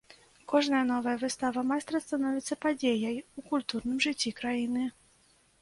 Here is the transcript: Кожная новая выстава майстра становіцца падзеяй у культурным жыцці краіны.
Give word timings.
Кожная 0.53 0.79
новая 0.91 1.13
выстава 1.23 1.61
майстра 1.71 2.01
становіцца 2.05 2.53
падзеяй 2.67 3.17
у 3.21 3.39
культурным 3.53 3.97
жыцці 4.07 4.37
краіны. 4.41 4.83